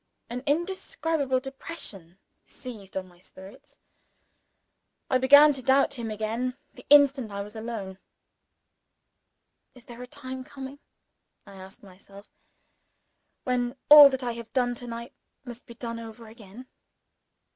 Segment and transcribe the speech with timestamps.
[0.31, 3.77] An indescribable depression seized on my spirits.
[5.11, 7.99] I began to doubt him again, the instant I was alone.
[9.75, 10.79] "Is there a time coming,"
[11.45, 12.27] I asked myself,
[13.43, 15.13] "when all that I have done to night
[15.45, 16.65] must be done over again?"